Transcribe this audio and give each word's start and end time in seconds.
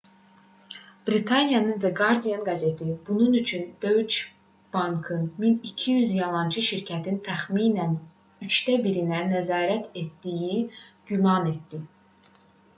britaniyanın 1.09 1.81
the 1.83 1.89
guardian 1.99 2.45
qəzeti 2.47 2.87
bunun 3.09 3.35
üçün 3.41 3.67
deutsche 3.85 4.25
bankın 4.77 5.27
1200 5.43 6.15
yalançı 6.21 6.63
şirkətin 6.69 7.21
təxminən 7.29 7.95
üçdə 8.49 8.79
birinə 8.87 9.21
nəzarət 9.35 9.89
etdiyini 10.03 10.81
güman 11.13 11.51
etdi 11.53 11.85